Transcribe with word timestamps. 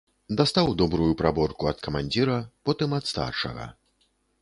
Дастаў 0.37 0.71
добрую 0.83 1.09
праборку 1.21 1.69
ад 1.73 1.79
камандзіра, 1.89 2.41
потым 2.71 2.89
ад 3.01 3.05
старшага. 3.15 3.73